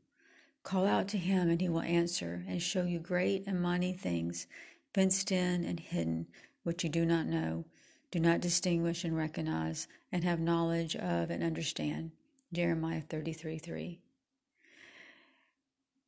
Call 0.63 0.85
out 0.85 1.07
to 1.09 1.17
him 1.17 1.49
and 1.49 1.61
he 1.61 1.69
will 1.69 1.81
answer 1.81 2.43
and 2.45 2.61
show 2.61 2.83
you 2.83 2.99
great 2.99 3.47
and 3.47 3.61
mighty 3.61 3.93
things 3.93 4.47
fenced 4.93 5.31
in 5.31 5.63
and 5.63 5.79
hidden, 5.79 6.27
which 6.63 6.83
you 6.83 6.89
do 6.89 7.05
not 7.05 7.25
know, 7.25 7.65
do 8.11 8.19
not 8.19 8.41
distinguish 8.41 9.03
and 9.03 9.15
recognize, 9.15 9.87
and 10.11 10.23
have 10.23 10.39
knowledge 10.39 10.95
of 10.95 11.29
and 11.29 11.43
understand. 11.43 12.11
Jeremiah 12.53 13.01
33 13.01 13.57
3. 13.57 13.99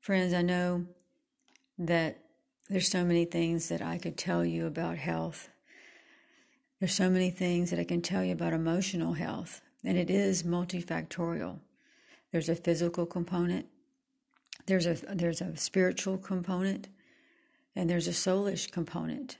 Friends, 0.02 0.34
I 0.34 0.42
know 0.42 0.86
that 1.78 2.20
there's 2.70 2.90
so 2.90 3.06
many 3.06 3.24
things 3.24 3.70
that 3.70 3.82
I 3.82 3.98
could 3.98 4.18
tell 4.18 4.44
you 4.44 4.66
about 4.66 4.98
health. 4.98 5.50
There's 6.80 6.94
so 6.94 7.10
many 7.10 7.30
things 7.30 7.70
that 7.70 7.80
I 7.80 7.86
can 7.86 8.02
tell 8.02 8.24
you 8.24 8.34
about 8.34 8.52
emotional 8.52 9.14
health, 9.14 9.62
and 9.84 9.98
it 9.98 10.10
is 10.10 10.44
multifactorial. 10.44 11.60
There's 12.32 12.50
a 12.50 12.56
physical 12.56 13.06
component, 13.06 13.68
there's 14.66 14.86
a 14.86 14.96
there's 15.14 15.42
a 15.42 15.56
spiritual 15.56 16.18
component, 16.18 16.90
and 17.76 17.90
there's 17.90 18.08
a 18.08 18.12
soulish 18.12 18.72
component. 18.72 19.38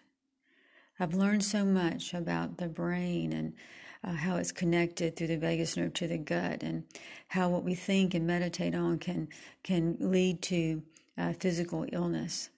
I've 1.00 1.14
learned 1.14 1.44
so 1.44 1.66
much 1.66 2.14
about 2.14 2.58
the 2.58 2.68
brain 2.68 3.34
and 3.34 3.54
uh, 4.04 4.14
how 4.14 4.36
it's 4.36 4.52
connected 4.52 5.16
through 5.16 5.28
the 5.28 5.38
vagus 5.38 5.78
nerve 5.78 5.94
to 5.94 6.08
the 6.08 6.18
gut, 6.18 6.62
and 6.62 6.84
how 7.30 7.50
what 7.50 7.64
we 7.64 7.74
think 7.74 8.14
and 8.14 8.28
meditate 8.28 8.76
on 8.76 9.00
can 9.00 9.30
can 9.64 9.98
lead 10.00 10.42
to 10.44 10.84
uh, 11.18 11.34
physical 11.34 11.86
illness. 11.92 12.50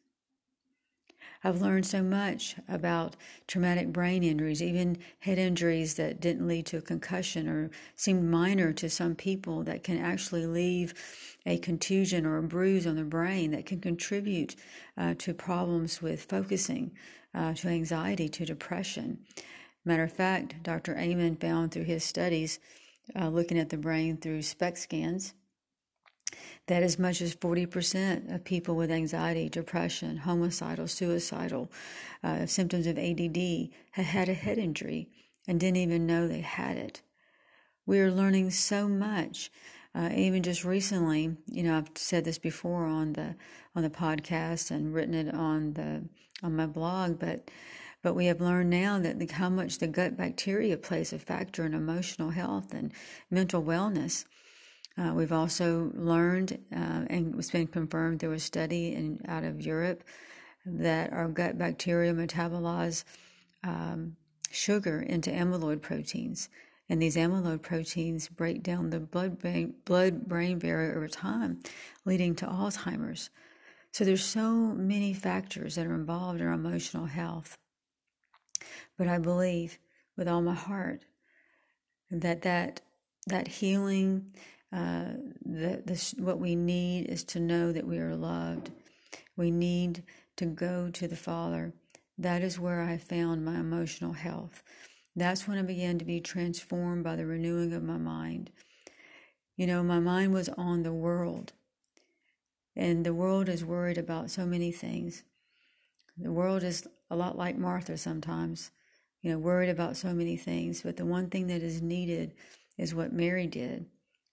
I've 1.45 1.61
learned 1.61 1.85
so 1.85 2.01
much 2.01 2.55
about 2.67 3.15
traumatic 3.45 3.93
brain 3.93 4.23
injuries, 4.23 4.63
even 4.63 4.97
head 5.19 5.37
injuries 5.37 5.93
that 5.93 6.19
didn't 6.19 6.47
lead 6.47 6.65
to 6.65 6.77
a 6.77 6.81
concussion 6.81 7.47
or 7.47 7.69
seemed 7.95 8.23
minor 8.23 8.73
to 8.73 8.89
some 8.89 9.13
people 9.13 9.61
that 9.65 9.83
can 9.83 9.99
actually 9.99 10.47
leave 10.47 10.95
a 11.45 11.59
contusion 11.59 12.25
or 12.25 12.37
a 12.37 12.41
bruise 12.41 12.87
on 12.87 12.95
the 12.95 13.03
brain 13.03 13.51
that 13.51 13.67
can 13.67 13.79
contribute 13.79 14.55
uh, 14.97 15.13
to 15.19 15.35
problems 15.35 16.01
with 16.01 16.23
focusing, 16.23 16.93
uh, 17.35 17.53
to 17.53 17.67
anxiety, 17.67 18.27
to 18.27 18.43
depression. 18.43 19.19
Matter 19.85 20.05
of 20.05 20.13
fact, 20.13 20.63
Dr. 20.63 20.97
Amen 20.97 21.35
found 21.35 21.71
through 21.71 21.83
his 21.83 22.03
studies, 22.03 22.59
uh, 23.15 23.29
looking 23.29 23.59
at 23.59 23.69
the 23.69 23.77
brain 23.77 24.17
through 24.17 24.41
SPECT 24.41 24.79
scans, 24.79 25.35
that 26.67 26.83
as 26.83 26.97
much 26.97 27.21
as 27.21 27.35
40% 27.35 28.33
of 28.33 28.43
people 28.43 28.75
with 28.75 28.89
anxiety, 28.89 29.49
depression, 29.49 30.17
homicidal, 30.17 30.87
suicidal, 30.87 31.71
uh, 32.23 32.45
symptoms 32.45 32.87
of 32.87 32.97
ADD 32.97 33.69
had 33.91 34.05
had 34.05 34.29
a 34.29 34.33
head 34.33 34.57
injury 34.57 35.07
and 35.47 35.59
didn't 35.59 35.77
even 35.77 36.07
know 36.07 36.27
they 36.27 36.41
had 36.41 36.77
it. 36.77 37.01
We 37.85 37.99
are 37.99 38.11
learning 38.11 38.49
so 38.51 38.87
much. 38.87 39.51
Uh, 39.93 40.09
even 40.13 40.43
just 40.43 40.65
recently, 40.65 41.37
you 41.45 41.63
know, 41.63 41.77
I've 41.77 41.91
said 41.95 42.25
this 42.25 42.37
before 42.37 42.85
on 42.85 43.13
the 43.13 43.35
on 43.75 43.83
the 43.83 43.89
podcast 43.89 44.71
and 44.71 44.93
written 44.93 45.13
it 45.13 45.33
on 45.33 45.73
the 45.73 46.03
on 46.43 46.55
my 46.55 46.65
blog, 46.65 47.19
but 47.19 47.49
but 48.01 48.13
we 48.13 48.25
have 48.25 48.41
learned 48.41 48.69
now 48.69 48.99
that 48.99 49.19
the, 49.19 49.27
how 49.33 49.49
much 49.49 49.79
the 49.79 49.87
gut 49.87 50.17
bacteria 50.17 50.77
plays 50.77 51.13
a 51.13 51.19
factor 51.19 51.65
in 51.65 51.73
emotional 51.73 52.31
health 52.31 52.73
and 52.73 52.91
mental 53.31 53.63
wellness. 53.63 54.25
Uh, 54.97 55.11
we've 55.13 55.33
also 55.33 55.91
learned, 55.93 56.57
uh, 56.73 57.03
and 57.09 57.35
it's 57.37 57.51
been 57.51 57.67
confirmed 57.67 58.19
through 58.19 58.31
a 58.31 58.39
study 58.39 58.93
in, 58.93 59.19
out 59.27 59.43
of 59.43 59.61
Europe, 59.61 60.03
that 60.65 61.11
our 61.11 61.27
gut 61.27 61.57
bacteria 61.57 62.13
metabolize 62.13 63.03
um, 63.63 64.15
sugar 64.51 65.01
into 65.01 65.29
amyloid 65.29 65.81
proteins. 65.81 66.49
And 66.87 67.01
these 67.01 67.17
amyloid 67.17 67.61
proteins 67.61 68.29
break 68.29 68.63
down 68.63 68.89
the 68.89 68.99
blood 68.99 69.39
brain, 69.39 69.75
blood 69.85 70.27
brain 70.27 70.59
barrier 70.59 70.95
over 70.95 71.07
time, 71.07 71.61
leading 72.05 72.35
to 72.35 72.45
Alzheimer's. 72.45 73.29
So 73.91 74.03
there's 74.03 74.23
so 74.23 74.51
many 74.51 75.13
factors 75.13 75.75
that 75.75 75.87
are 75.87 75.95
involved 75.95 76.41
in 76.41 76.47
our 76.47 76.53
emotional 76.53 77.05
health. 77.05 77.57
But 78.97 79.07
I 79.07 79.17
believe 79.17 79.79
with 80.15 80.27
all 80.27 80.41
my 80.41 80.53
heart 80.53 81.05
that 82.11 82.43
that, 82.43 82.81
that 83.27 83.47
healing 83.47 84.31
uh, 84.75 85.13
the, 85.45 86.13
what 86.17 86.39
we 86.39 86.53
need 86.53 87.05
is 87.05 87.23
to 87.23 87.39
know 87.39 87.71
that 87.71 87.87
we 87.87 87.97
are 87.97 88.15
loved. 88.15 88.71
We 89.37 89.49
need 89.49 90.03
to 90.35 90.45
go 90.45 90.89
to 90.91 91.07
the 91.07 91.15
Father. 91.15 91.73
That 92.17 92.41
is 92.41 92.59
where 92.59 92.81
I 92.81 92.97
found 92.97 93.45
my 93.45 93.55
emotional 93.55 94.13
health. 94.13 94.63
That's 95.15 95.47
when 95.47 95.57
I 95.57 95.61
began 95.61 95.97
to 95.99 96.05
be 96.05 96.19
transformed 96.19 97.05
by 97.05 97.15
the 97.15 97.25
renewing 97.25 97.71
of 97.71 97.83
my 97.83 97.97
mind. 97.97 98.51
You 99.55 99.65
know, 99.65 99.81
my 99.81 99.99
mind 99.99 100.33
was 100.33 100.49
on 100.49 100.83
the 100.83 100.91
world, 100.91 101.53
and 102.75 103.05
the 103.05 103.13
world 103.13 103.47
is 103.47 103.63
worried 103.63 103.97
about 103.97 104.29
so 104.29 104.45
many 104.45 104.73
things. 104.73 105.23
The 106.17 106.33
world 106.33 106.63
is 106.63 106.85
a 107.09 107.15
lot 107.15 107.37
like 107.37 107.57
Martha 107.57 107.97
sometimes, 107.97 108.71
you 109.21 109.31
know, 109.31 109.37
worried 109.37 109.69
about 109.69 109.95
so 109.95 110.13
many 110.13 110.35
things. 110.35 110.81
But 110.81 110.97
the 110.97 111.05
one 111.05 111.29
thing 111.29 111.47
that 111.47 111.61
is 111.61 111.81
needed 111.81 112.33
is 112.77 112.93
what 112.93 113.13
Mary 113.13 113.47
did 113.47 113.85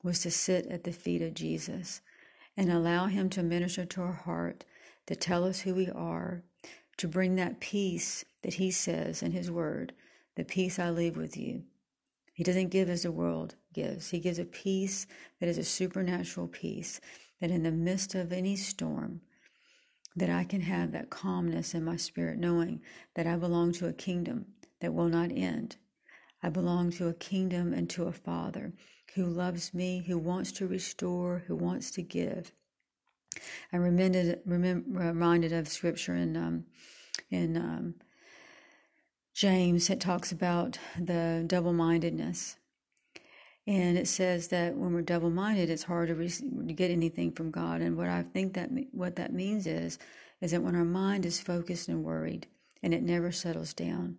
was 0.02 0.20
to 0.20 0.30
sit 0.30 0.66
at 0.66 0.84
the 0.84 0.92
feet 0.92 1.22
of 1.22 1.34
Jesus 1.34 2.00
and 2.56 2.70
allow 2.70 3.06
Him 3.06 3.30
to 3.30 3.42
minister 3.42 3.84
to 3.84 4.02
our 4.02 4.12
heart, 4.12 4.64
to 5.06 5.16
tell 5.16 5.44
us 5.44 5.60
who 5.60 5.74
we 5.74 5.88
are, 5.88 6.42
to 6.96 7.08
bring 7.08 7.36
that 7.36 7.60
peace 7.60 8.24
that 8.42 8.54
He 8.54 8.70
says 8.70 9.22
in 9.22 9.32
His 9.32 9.50
Word, 9.50 9.92
the 10.36 10.44
peace 10.44 10.78
I 10.78 10.90
leave 10.90 11.16
with 11.16 11.36
you. 11.36 11.64
He 12.34 12.44
doesn't 12.44 12.70
give 12.70 12.88
as 12.88 13.02
the 13.02 13.12
world 13.12 13.56
gives. 13.74 14.10
He 14.10 14.20
gives 14.20 14.38
a 14.38 14.44
peace 14.44 15.06
that 15.40 15.48
is 15.48 15.58
a 15.58 15.64
supernatural 15.64 16.48
peace, 16.48 17.00
that 17.40 17.50
in 17.50 17.62
the 17.62 17.70
midst 17.70 18.14
of 18.14 18.32
any 18.32 18.56
storm, 18.56 19.20
that 20.16 20.30
I 20.30 20.44
can 20.44 20.62
have 20.62 20.92
that 20.92 21.10
calmness 21.10 21.74
in 21.74 21.84
my 21.84 21.96
spirit, 21.96 22.38
knowing 22.38 22.80
that 23.14 23.26
I 23.26 23.36
belong 23.36 23.72
to 23.72 23.88
a 23.88 23.92
kingdom 23.92 24.46
that 24.80 24.94
will 24.94 25.08
not 25.08 25.30
end. 25.32 25.76
I 26.42 26.48
belong 26.48 26.90
to 26.92 27.08
a 27.08 27.14
kingdom 27.14 27.72
and 27.72 27.88
to 27.90 28.04
a 28.04 28.12
Father 28.12 28.72
who 29.14 29.26
loves 29.26 29.74
me, 29.74 30.04
who 30.06 30.18
wants 30.18 30.52
to 30.52 30.66
restore, 30.66 31.44
who 31.46 31.54
wants 31.54 31.90
to 31.92 32.02
give. 32.02 32.52
I'm 33.72 33.80
reminded, 33.80 34.40
reminded 34.44 35.52
of 35.52 35.68
scripture 35.68 36.14
in 36.16 36.36
um, 36.36 36.64
in 37.30 37.56
um, 37.56 37.94
James 39.34 39.88
that 39.88 40.00
talks 40.00 40.32
about 40.32 40.78
the 40.98 41.44
double 41.46 41.72
mindedness. 41.72 42.56
And 43.66 43.96
it 43.96 44.08
says 44.08 44.48
that 44.48 44.76
when 44.76 44.92
we're 44.92 45.02
double 45.02 45.30
minded, 45.30 45.70
it's 45.70 45.84
hard 45.84 46.08
to, 46.08 46.14
re- 46.14 46.28
to 46.28 46.72
get 46.72 46.90
anything 46.90 47.30
from 47.30 47.50
God. 47.50 47.80
And 47.80 47.96
what 47.96 48.08
I 48.08 48.22
think 48.22 48.54
that 48.54 48.70
what 48.90 49.16
that 49.16 49.32
means 49.32 49.66
is 49.66 49.98
is 50.40 50.50
that 50.50 50.62
when 50.62 50.74
our 50.74 50.84
mind 50.84 51.24
is 51.24 51.40
focused 51.40 51.88
and 51.88 52.02
worried, 52.02 52.48
and 52.82 52.92
it 52.92 53.02
never 53.02 53.30
settles 53.30 53.72
down, 53.72 54.18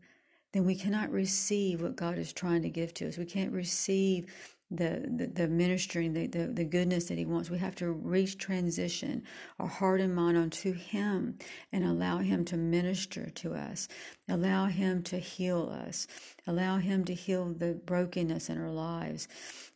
then 0.53 0.65
we 0.65 0.75
cannot 0.75 1.11
receive 1.11 1.81
what 1.81 1.95
God 1.95 2.17
is 2.17 2.31
trying 2.31 2.61
to 2.61 2.69
give 2.69 2.93
to 2.95 3.07
us. 3.07 3.17
We 3.17 3.25
can't 3.25 3.51
receive 3.51 4.27
the, 4.69 5.05
the, 5.07 5.27
the 5.27 5.47
ministering, 5.47 6.13
the, 6.13 6.27
the, 6.27 6.47
the 6.47 6.63
goodness 6.63 7.05
that 7.05 7.17
He 7.17 7.25
wants. 7.25 7.49
We 7.49 7.59
have 7.59 7.75
to 7.75 7.91
reach 7.91 8.37
transition 8.37 9.23
our 9.59 9.67
heart 9.67 9.99
and 9.99 10.15
mind 10.15 10.37
onto 10.37 10.73
Him 10.73 11.37
and 11.71 11.83
allow 11.83 12.19
Him 12.19 12.45
to 12.45 12.57
minister 12.57 13.29
to 13.31 13.53
us, 13.53 13.87
allow 14.27 14.65
Him 14.65 15.03
to 15.03 15.17
heal 15.17 15.69
us, 15.69 16.07
allow 16.47 16.77
Him 16.77 17.05
to 17.05 17.13
heal 17.13 17.45
the 17.45 17.73
brokenness 17.73 18.49
in 18.49 18.59
our 18.59 18.71
lives. 18.71 19.27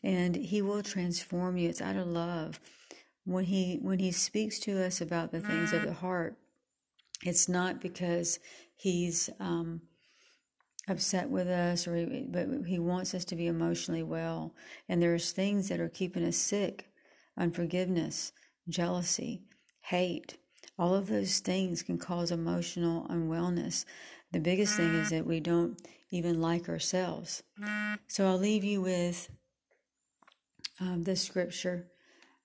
And 0.03 0.36
He 0.36 0.62
will 0.62 0.84
transform 0.84 1.57
you. 1.57 1.69
It's 1.69 1.81
out 1.81 1.96
of 1.96 2.07
love. 2.07 2.60
When 3.25 3.46
He 3.46 3.79
when 3.81 4.00
He 4.00 4.12
speaks 4.12 4.57
to 4.60 4.84
us 4.84 5.01
about 5.01 5.31
the 5.31 5.41
things 5.41 5.74
of 5.74 5.84
the 5.84 5.93
heart, 5.93 6.38
it's 7.24 7.50
not 7.50 7.81
because 7.81 8.39
He's 8.75 9.29
um, 9.39 9.81
upset 10.88 11.29
with 11.29 11.48
us, 11.48 11.88
or 11.88 11.96
he, 11.96 12.25
but 12.29 12.48
he 12.65 12.79
wants 12.79 13.13
us 13.13 13.25
to 13.25 13.36
be 13.36 13.48
emotionally 13.48 14.03
well. 14.03 14.53
And 14.88 15.01
there's 15.01 15.32
things 15.32 15.70
that 15.70 15.79
are 15.79 15.89
keeping 15.89 16.24
us 16.24 16.38
sick: 16.38 16.89
unforgiveness, 17.38 18.32
jealousy, 18.70 19.41
hate. 19.82 20.38
All 20.79 20.94
of 20.94 21.08
those 21.08 21.39
things 21.39 21.82
can 21.82 21.98
cause 21.98 22.32
emotional 22.32 23.08
unwellness. 23.10 23.86
The 24.32 24.39
biggest 24.39 24.75
thing 24.75 24.94
is 24.94 25.10
that 25.10 25.25
we 25.25 25.39
don't 25.39 25.82
even 26.12 26.41
like 26.41 26.70
ourselves. 26.70 27.44
So 28.08 28.27
I'll 28.27 28.38
leave 28.38 28.63
you 28.63 28.82
with 28.82 29.29
um, 30.79 31.03
this 31.03 31.22
scripture. 31.22 31.88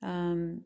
Um, 0.03 0.65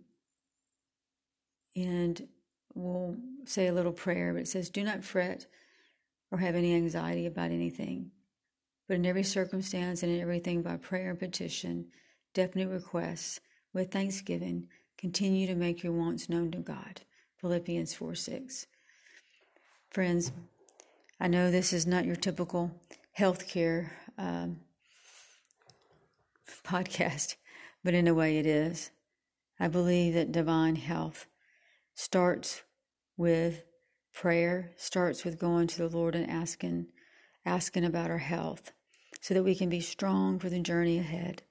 and 1.74 2.28
we'll 2.74 3.16
say 3.44 3.66
a 3.66 3.72
little 3.72 3.92
prayer, 3.92 4.32
but 4.32 4.42
it 4.42 4.48
says, 4.48 4.70
Do 4.70 4.84
not 4.84 5.04
fret 5.04 5.46
or 6.30 6.38
have 6.38 6.54
any 6.54 6.74
anxiety 6.74 7.26
about 7.26 7.50
anything, 7.50 8.10
but 8.88 8.94
in 8.94 9.06
every 9.06 9.22
circumstance 9.22 10.02
and 10.02 10.12
in 10.12 10.20
everything 10.20 10.62
by 10.62 10.76
prayer 10.76 11.10
and 11.10 11.18
petition, 11.18 11.86
definite 12.34 12.68
requests, 12.68 13.40
with 13.72 13.92
thanksgiving, 13.92 14.68
continue 14.96 15.46
to 15.46 15.54
make 15.54 15.82
your 15.82 15.92
wants 15.92 16.28
known 16.28 16.50
to 16.50 16.58
God. 16.58 17.02
Philippians 17.36 17.94
4 17.94 18.14
6. 18.14 18.66
Friends, 19.90 20.32
I 21.20 21.28
know 21.28 21.50
this 21.50 21.72
is 21.72 21.86
not 21.86 22.06
your 22.06 22.16
typical 22.16 22.70
healthcare 23.18 23.90
um, 24.18 24.60
podcast, 26.64 27.36
but 27.84 27.94
in 27.94 28.08
a 28.08 28.14
way 28.14 28.38
it 28.38 28.46
is. 28.46 28.90
I 29.60 29.68
believe 29.68 30.14
that 30.14 30.32
divine 30.32 30.76
health 30.76 31.26
starts 31.94 32.62
with 33.16 33.62
prayer, 34.16 34.72
starts 34.76 35.24
with 35.24 35.38
going 35.38 35.66
to 35.66 35.76
the 35.76 35.94
Lord 35.94 36.14
and 36.14 36.28
asking, 36.28 36.86
asking 37.44 37.84
about 37.84 38.10
our 38.10 38.18
health 38.18 38.72
so 39.20 39.34
that 39.34 39.42
we 39.42 39.54
can 39.54 39.68
be 39.68 39.80
strong 39.80 40.38
for 40.38 40.48
the 40.48 40.58
journey 40.58 40.98
ahead, 40.98 41.42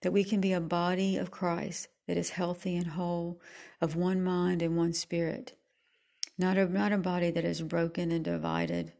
that 0.00 0.12
we 0.12 0.24
can 0.24 0.40
be 0.40 0.54
a 0.54 0.60
body 0.60 1.18
of 1.18 1.30
Christ 1.30 1.88
that 2.06 2.16
is 2.16 2.30
healthy 2.30 2.76
and 2.76 2.88
whole, 2.88 3.40
of 3.82 3.94
one 3.94 4.24
mind 4.24 4.62
and 4.62 4.74
one 4.74 4.94
spirit, 4.94 5.52
not 6.38 6.56
a, 6.56 6.66
not 6.66 6.92
a 6.92 6.98
body 6.98 7.30
that 7.30 7.44
is 7.44 7.60
broken 7.60 8.10
and 8.10 8.24
divided, 8.24 8.94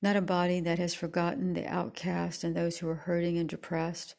not 0.00 0.16
a 0.16 0.22
body 0.22 0.60
that 0.60 0.78
has 0.78 0.94
forgotten 0.94 1.52
the 1.52 1.66
outcast 1.66 2.42
and 2.42 2.56
those 2.56 2.78
who 2.78 2.88
are 2.88 2.94
hurting 2.94 3.36
and 3.36 3.50
depressed, 3.50 4.14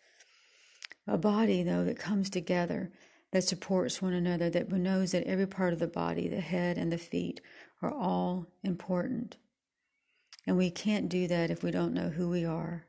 a 1.07 1.17
body, 1.17 1.63
though, 1.63 1.83
that 1.83 1.97
comes 1.97 2.29
together 2.29 2.91
that 3.31 3.43
supports 3.43 4.01
one 4.01 4.13
another, 4.13 4.49
that 4.49 4.71
knows 4.71 5.11
that 5.11 5.23
every 5.23 5.47
part 5.47 5.73
of 5.73 5.79
the 5.79 5.87
body, 5.87 6.27
the 6.27 6.41
head 6.41 6.77
and 6.77 6.91
the 6.91 6.97
feet, 6.97 7.41
are 7.81 7.93
all 7.93 8.47
important. 8.63 9.37
And 10.45 10.57
we 10.57 10.69
can't 10.69 11.09
do 11.09 11.27
that 11.27 11.49
if 11.49 11.63
we 11.63 11.71
don't 11.71 11.93
know 11.93 12.09
who 12.09 12.29
we 12.29 12.45
are, 12.45 12.85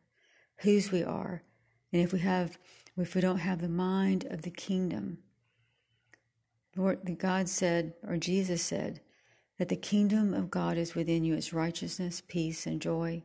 whose 0.58 0.90
we 0.90 1.02
are, 1.02 1.42
and 1.92 2.02
if 2.02 2.12
we 2.12 2.20
have 2.20 2.58
if 2.96 3.14
we 3.14 3.20
don't 3.22 3.38
have 3.38 3.60
the 3.60 3.68
mind 3.68 4.26
of 4.28 4.42
the 4.42 4.50
kingdom. 4.50 5.18
Lord, 6.76 7.18
God 7.18 7.48
said, 7.48 7.94
or 8.06 8.18
Jesus 8.18 8.62
said, 8.62 9.00
that 9.58 9.70
the 9.70 9.76
kingdom 9.76 10.34
of 10.34 10.50
God 10.50 10.76
is 10.76 10.94
within 10.94 11.24
you. 11.24 11.34
It's 11.34 11.54
righteousness, 11.54 12.22
peace, 12.26 12.66
and 12.66 12.82
joy. 12.82 13.22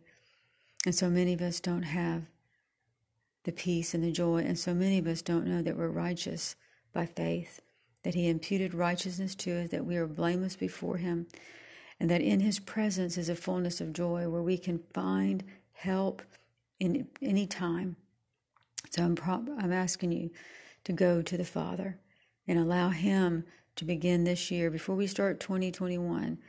And 0.85 0.95
so 0.95 1.09
many 1.09 1.33
of 1.33 1.41
us 1.41 1.59
don't 1.59 1.83
have 1.83 2.23
the 3.43 3.51
peace 3.51 3.93
and 3.93 4.03
the 4.03 4.11
joy, 4.11 4.37
and 4.37 4.57
so 4.57 4.73
many 4.73 4.97
of 4.97 5.07
us 5.07 5.21
don't 5.21 5.47
know 5.47 5.61
that 5.61 5.77
we're 5.77 5.89
righteous 5.89 6.55
by 6.97 7.05
faith, 7.05 7.61
that 8.01 8.15
He 8.15 8.27
imputed 8.27 8.73
righteousness 8.73 9.35
to 9.35 9.61
us, 9.61 9.69
that 9.69 9.85
we 9.85 9.97
are 9.97 10.07
blameless 10.07 10.55
before 10.55 10.97
Him, 10.97 11.27
and 11.99 12.09
that 12.09 12.21
in 12.21 12.39
His 12.39 12.59
presence 12.59 13.19
is 13.19 13.29
a 13.29 13.35
fullness 13.35 13.79
of 13.79 13.93
joy 13.93 14.27
where 14.27 14.41
we 14.41 14.57
can 14.57 14.79
find 14.95 15.43
help 15.73 16.23
in 16.79 17.07
any 17.21 17.45
time. 17.45 17.97
So 18.89 19.03
I'm, 19.03 19.15
pro- 19.15 19.45
I'm 19.59 19.71
asking 19.71 20.11
you 20.11 20.31
to 20.85 20.91
go 20.91 21.21
to 21.21 21.37
the 21.37 21.45
Father 21.45 21.99
and 22.47 22.57
allow 22.57 22.89
Him 22.89 23.43
to 23.75 23.85
begin 23.85 24.23
this 24.23 24.49
year 24.49 24.71
before 24.71 24.95
we 24.95 25.05
start 25.05 25.39
2021. 25.39 26.39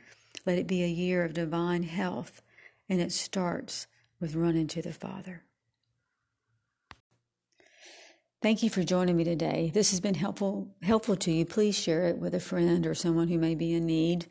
Let 0.47 0.57
it 0.57 0.65
be 0.65 0.83
a 0.83 0.87
year 0.87 1.23
of 1.23 1.35
divine 1.35 1.83
health, 1.83 2.41
and 2.89 2.99
it 2.99 3.11
starts 3.11 3.85
with 4.19 4.33
running 4.33 4.65
to 4.69 4.81
the 4.81 4.93
Father. 4.93 5.43
Thank 8.41 8.63
you 8.63 8.69
for 8.69 8.83
joining 8.83 9.17
me 9.17 9.25
today. 9.25 9.69
This 9.73 9.89
has 9.89 9.99
been 9.99 10.15
helpful 10.15 10.73
helpful 10.81 11.17
to 11.17 11.31
you. 11.31 11.43
Please 11.43 11.75
share 11.77 12.03
it 12.05 12.19
with 12.19 12.33
a 12.33 12.39
friend 12.39 12.87
or 12.87 12.95
someone 12.95 13.27
who 13.27 13.37
may 13.37 13.53
be 13.53 13.73
in 13.73 13.85
need. 13.85 14.27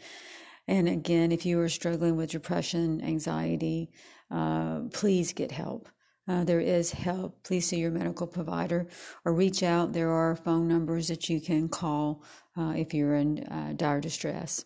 And 0.67 0.89
again, 0.89 1.31
if 1.31 1.45
you 1.45 1.61
are 1.61 1.69
struggling 1.69 2.17
with 2.17 2.31
depression, 2.31 3.03
anxiety, 3.05 3.91
uh, 4.31 4.81
please 4.95 5.35
get 5.35 5.53
help. 5.53 5.91
Uh, 6.27 6.43
there 6.43 6.61
is 6.61 6.93
help. 6.93 7.43
Please 7.43 7.69
see 7.69 7.81
your 7.81 7.91
medical 7.91 8.27
provider 8.27 8.87
or 9.27 9.35
reach 9.35 9.63
out. 9.63 9.93
There 9.93 10.11
are 10.11 10.37
phone 10.37 10.69
numbers 10.69 11.09
that 11.09 11.29
you 11.29 11.39
can 11.39 11.69
call 11.69 12.25
uh, 12.57 12.73
if 12.75 12.95
you're 12.95 13.15
in 13.15 13.41
uh, 13.45 13.75
dire 13.77 14.01
distress. 14.01 14.65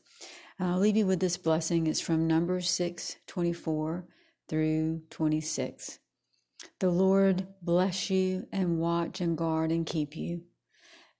I'll 0.60 0.78
leave 0.78 0.96
you 0.96 1.06
with 1.06 1.18
this 1.18 1.36
blessing. 1.36 1.88
It's 1.88 2.00
from 2.00 2.28
Numbers 2.28 2.70
6 2.70 3.16
24 3.26 4.06
through 4.48 5.02
26. 5.10 5.98
The 6.78 6.90
Lord 6.90 7.46
bless 7.62 8.10
you 8.10 8.46
and 8.52 8.78
watch 8.78 9.20
and 9.20 9.36
guard 9.36 9.70
and 9.70 9.86
keep 9.86 10.16
you. 10.16 10.42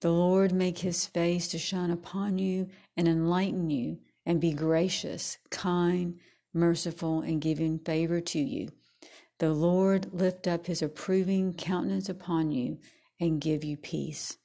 The 0.01 0.11
Lord 0.11 0.53
make 0.53 0.79
his 0.79 1.07
face 1.07 1.49
to 1.49 1.59
shine 1.59 1.91
upon 1.91 2.39
you 2.39 2.69
and 2.97 3.07
enlighten 3.07 3.71
you 3.71 3.99
and 4.27 4.41
be 4.41 4.53
gracious, 4.53 5.39
kind, 5.51 6.19
merciful, 6.53 7.21
and 7.21 7.41
giving 7.41 7.79
favor 7.79 8.21
to 8.21 8.39
you. 8.39 8.69
The 9.39 9.53
Lord 9.53 10.13
lift 10.13 10.47
up 10.47 10.67
his 10.67 10.83
approving 10.83 11.55
countenance 11.55 12.09
upon 12.09 12.53
you 12.53 12.79
and 13.21 13.41
give 13.41 13.65
you 13.65 13.77
peace, 13.77 14.39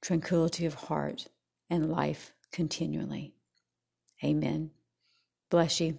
tranquility 0.00 0.66
of 0.66 0.74
heart, 0.74 1.26
and 1.68 1.90
life 1.90 2.32
continually. 2.52 3.34
Amen. 4.24 4.70
Bless 5.50 5.80
you. 5.80 5.98